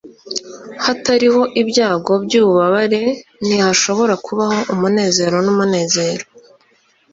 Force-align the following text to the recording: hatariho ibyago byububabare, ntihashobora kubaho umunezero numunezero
hatariho 0.85 1.41
ibyago 1.61 2.13
byububabare, 2.25 3.01
ntihashobora 3.45 4.13
kubaho 4.25 4.59
umunezero 4.73 5.35
numunezero 5.45 6.23